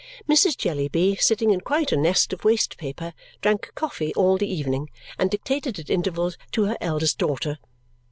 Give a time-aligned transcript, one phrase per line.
[0.27, 0.57] Mrs.
[0.57, 4.89] Jellyby, sitting in quite a nest of waste paper, drank coffee all the evening
[5.19, 7.59] and dictated at intervals to her eldest daughter.